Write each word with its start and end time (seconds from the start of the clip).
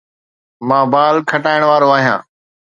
مان 0.67 0.83
بال 0.93 1.15
کٽائڻ 1.29 1.61
وارو 1.69 1.87
آهيان 1.97 2.21